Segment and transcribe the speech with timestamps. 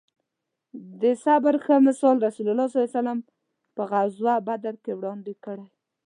[1.01, 2.75] د صبر ښه مثال رسول الله ص
[3.75, 5.65] په غزوه بدر کې وړاندې کړی